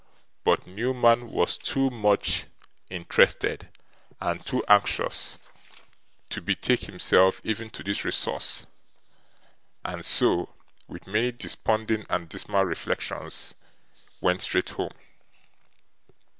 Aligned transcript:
But, 0.43 0.65
Newman 0.65 1.29
was 1.29 1.57
too 1.59 1.91
much 1.91 2.47
interested, 2.89 3.69
and 4.19 4.43
too 4.43 4.65
anxious, 4.67 5.37
to 6.31 6.41
betake 6.41 6.85
himself 6.87 7.39
even 7.43 7.69
to 7.69 7.83
this 7.83 8.03
resource, 8.03 8.65
and 9.85 10.03
so, 10.03 10.55
with 10.87 11.05
many 11.05 11.31
desponding 11.31 12.03
and 12.09 12.27
dismal 12.27 12.63
reflections, 12.65 13.53
went 14.21 14.41
straight 14.41 14.71
home. 14.71 14.93